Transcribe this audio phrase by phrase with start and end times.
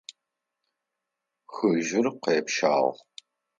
[1.53, 2.95] Хыжьыр къепщагъ.